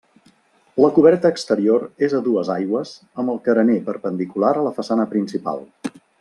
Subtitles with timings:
[0.83, 5.63] La coberta exterior és a dues aigües amb el carener perpendicular a la façana principal.